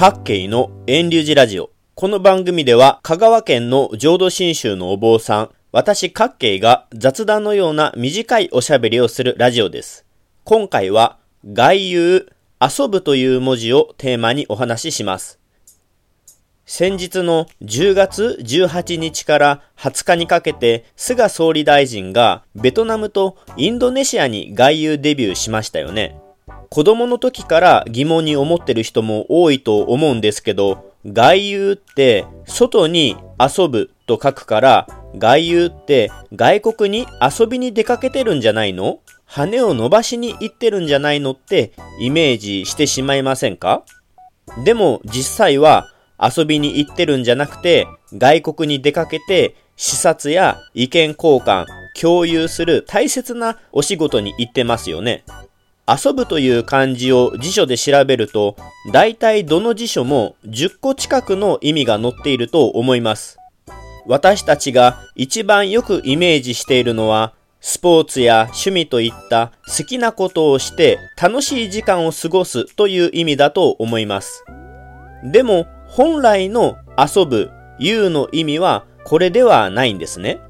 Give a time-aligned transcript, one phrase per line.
[0.00, 1.68] 各系の遠流寺ラジオ。
[1.94, 10.06] この番組では香川県の浄土真宗のお坊さん、私各系が雑談のような短いおしゃべりをするラジオです。
[10.44, 11.18] 今回は
[11.52, 12.32] 外遊、
[12.62, 15.38] 遊ぶという文字をテーマにお話しします。
[16.64, 26.18] 先日の10月18日から20日にかけて菅総理大臣がベトナムとインドネシアに外遊デビューしましたよね。
[26.72, 34.86] 子供の時から疑問に思ってる人も多いと思うんですけど、外遊って外に遊ぶと書くから、
[35.18, 39.00] 外遊って外国に遊びに出かけてるんじゃないの？
[39.26, 43.82] 羽を伸ばしに行ってるんじゃないのってイメージしてしまいませんか？
[44.64, 45.88] でも実際は
[46.22, 51.66] 遊びに行ってるんじゃなくて外国に出かけて視察や意見交換、
[52.00, 55.24] 共有する大切なお仕事に行ってますよね。
[55.90, 58.54] 遊ぶという漢字を辞書で調べると、
[58.92, 63.38] 大体どの辞書も10個近くの意味が載っていると思います。
[64.06, 74.44] 私たちが一番よくイメージしているのは、スポーツや趣味といった好きなことをして楽しい時間を過ごすという意味だと思います。
[75.24, 80.40] でも本来の遊ぶ、言うの意味はこれではないんですね。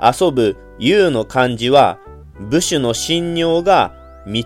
[0.00, 1.98] 遊ぶ、言うの漢字は
[2.40, 4.44] 武士の信尿が道、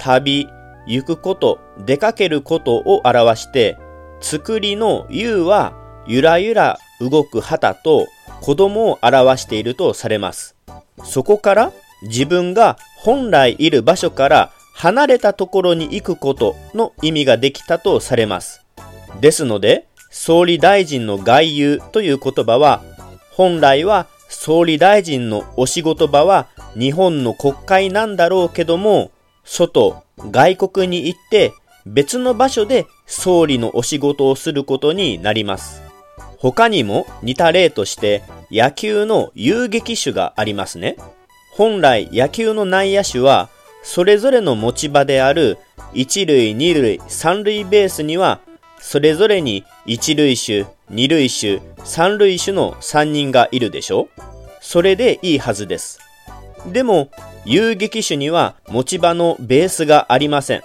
[0.00, 0.48] 旅、
[0.86, 3.78] 行くこと、出かけることを表して、
[4.20, 5.72] 作りのうは
[6.06, 8.06] ゆらゆら動く旗と
[8.40, 10.56] 子供を表しているとされます。
[11.04, 18.62] そこから自分が本来いる場所から離れたところに行くことの意味ができたとされます。
[19.20, 22.82] ですので、総理大臣の外遊という言葉は、
[23.32, 26.46] 本来は総理大臣のお仕事場は
[26.78, 29.10] 日本の国会なんだろうけども、
[29.44, 31.52] 外、外国に行って
[31.84, 35.82] 別の場所で総理のお仕事をすることになります。
[36.38, 40.96] 他にも似た例として野球の遊撃手がありますね。
[41.52, 43.48] 本来野球の内野手は
[43.82, 45.58] それぞれの持ち場である
[45.92, 48.40] 一塁、二塁、三塁ベースには
[48.78, 54.08] それぞれに一塁手、二塁手、三塁手の三人がいるでしょ？
[54.60, 56.00] それでいいはずです。
[56.66, 57.10] でも、
[57.44, 60.62] 遊撃手には持ち場のベースがありません。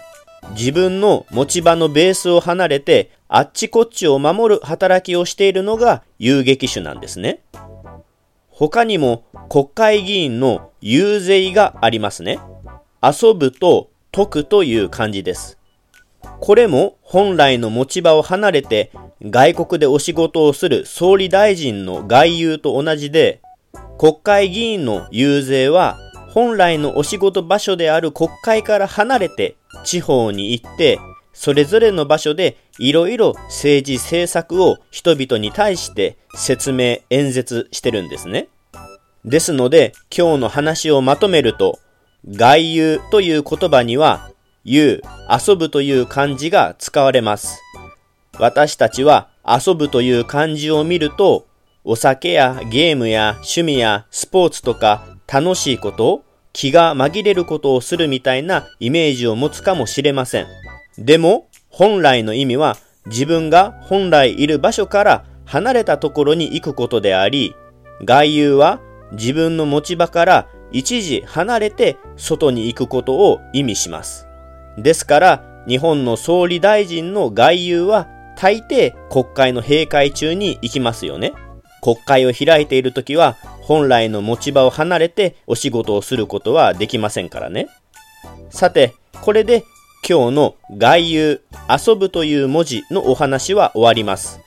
[0.58, 7.42] 自分の持ち場のベースを離れて、あっちこっちを守る働きをしているのが遊撃手なんですね。
[8.50, 12.40] 他にも国会議員の遊説がありますね。
[13.04, 15.60] 遊ぶと解くという漢字です。
[16.40, 18.92] これも本来の持ち場を離れて
[19.28, 23.42] 外国でお仕事をする総理大臣の外遊と同じで
[23.98, 25.98] 国会議員の遊説は
[26.30, 31.00] 本来のお仕事場所である国会から離れて地方に行って
[31.34, 38.48] それぞれの場所でいろいろ政治政策を人々に対して説明演説してるんですね。
[39.24, 41.80] ですので今日の話をまとめると
[42.30, 44.30] 外遊という言葉には
[44.64, 45.02] 遊、
[45.48, 47.65] 遊ぶという漢字が使われます。
[48.40, 51.48] 私たちは遊ぶという漢字を見ると
[51.88, 60.48] お酒やゲームや趣味やスポーツとか楽しいこと、気が紛れることをするみたいなイメージを持つかもしれません。
[60.98, 67.56] でも、本来の意味は自分が本来いる場所から離れたところに行くことであり、
[68.04, 68.80] 外遊は
[69.12, 74.28] 自分の持ち場から一時離れて外に行くことを意味します。
[74.80, 81.34] ですから、日本の総理大臣の外遊は大抵国会の閉会中に行きますよね。
[81.82, 87.68] 国会を開いている時は本来の持ち場を離れてお仕事をすることはできませんからね。
[88.50, 89.64] さて、これで
[90.08, 94.40] 今日の外遊、遊ぶという文字のお話は終わります。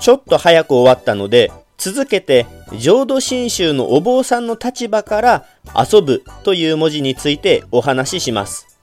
[0.00, 8.78] ちょっと早く終わったので、続けて浄土真宗のお坊さんの立場から遊ぶという文字についてお話しします。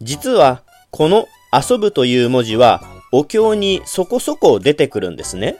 [0.00, 5.58] 実はこの遊ぶという文字はお経にそこそこ出てくるんですね。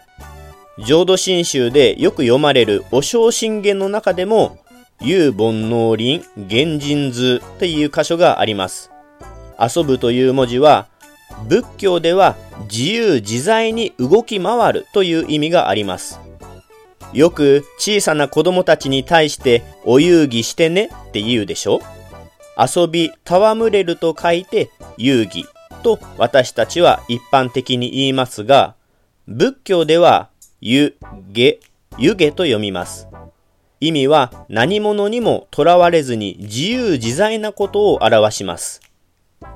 [0.79, 4.59] 浄土真宗でよく読まれるお正信玄の中でも、
[5.01, 8.91] 遊煩悩林原人図という箇所があります。
[9.61, 10.89] 遊ぶという文字は、
[11.47, 12.37] 仏教では
[12.71, 16.21] 自由自在に動き回るという意味があります。
[17.13, 21.81] よく小さな子供たちに対してお遊戯してねって言うでしょ
[22.57, 25.45] 遊び戯れると書いて遊戯
[25.83, 28.75] と私たちは一般的に言いますが、
[29.27, 30.31] 仏教では
[30.61, 30.97] ゆ、
[31.33, 31.61] げ、
[31.99, 33.09] ゆげと読みます。
[33.81, 38.81] 意味は何者にもとらわれずに自由自在なことを表します。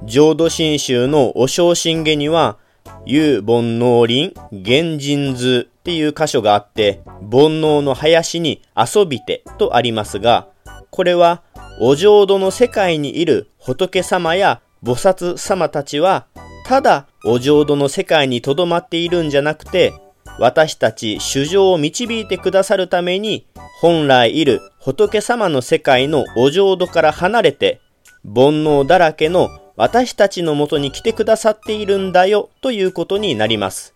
[0.05, 2.58] 浄土真宗のお正信下には
[3.05, 10.49] 有煩悩林原人図っていう箇所があって、煩悩の林に遊びてとありますが、
[10.90, 11.43] これは
[11.81, 16.26] お浄土の世界にいる仏様や菩薩様たちは、
[16.67, 19.94] ただお浄土の世界に留まっているんじゃなくて、
[20.38, 23.46] 私たち主情を導いてくださるために、
[23.81, 27.81] 本来いる仏様の世界のお浄土から離れて、
[28.25, 33.94] 煩悩だらけの私たちのもとに来てくださっているんだよということになります。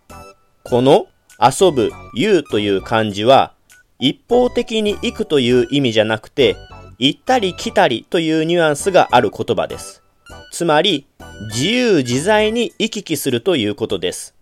[0.63, 1.07] この
[1.41, 3.55] 遊ぶ、言うという漢字は、
[3.99, 6.57] 一方的に行くという意味じゃなくて、
[6.99, 10.03] 行ったり来たりというニュアンスがある言葉です。
[10.51, 11.07] つまり、
[11.53, 14.35] 自由自在に行き来するということです。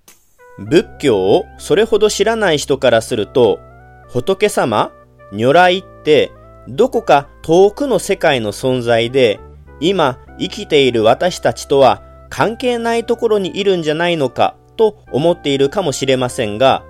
[0.58, 3.60] 仏教をそれほど知らない人からすると、
[4.08, 4.92] 仏様、
[5.32, 6.32] 如来って
[6.66, 9.38] どこか遠くの世界の存在で、
[9.80, 16.84] 今生きている私たちとは関係ないところにいるんじゃないのかと思っているかもしれませんが、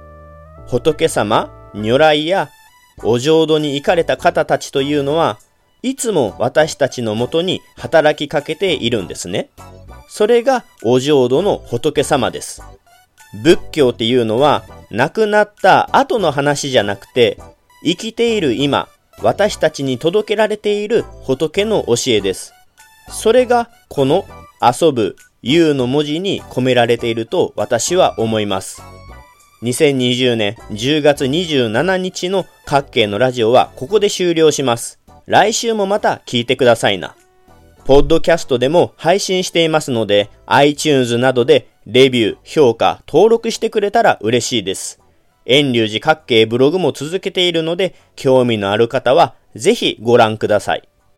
[0.66, 2.48] 仏様、如来や
[3.02, 5.38] お浄土に行かれた方たちというのは、
[5.82, 9.50] いつも私たちのもとに働きかけているんですね。
[10.08, 12.62] それがお浄土の仏様です。
[13.42, 17.38] 仏教っていうのは亡くなった後の話じゃなくて、
[17.84, 18.88] 生きている今、
[19.22, 22.52] 私たちに届けられている仏の教えです。
[23.08, 24.24] それがこの
[24.60, 28.82] 遊ぶ、言うの文字に込められていると私は思います。
[29.62, 34.97] 2020年10月27日の各系のラジオはここで終了します。
[35.28, 37.14] 来週もまた聞いてくださいな。
[37.84, 45.02] ポッドキャストでも配信していますので、iTunes などでレビュー、評価、登録してくれたら嬉しいです。
[45.44, 50.88] 遠流寺各系ブログも続けているので、興味のある方はぜひご覧ください。